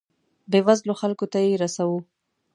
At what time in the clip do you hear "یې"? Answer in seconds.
1.45-1.59